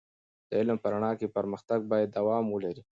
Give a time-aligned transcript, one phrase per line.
[0.49, 2.79] د علم په رڼا کې پر مختګ باید دوام ولري.